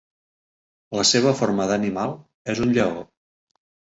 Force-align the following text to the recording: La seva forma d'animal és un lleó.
La 0.99 1.03
seva 1.09 1.33
forma 1.41 1.67
d'animal 1.71 2.13
és 2.55 2.63
un 2.65 2.73
lleó. 2.79 3.05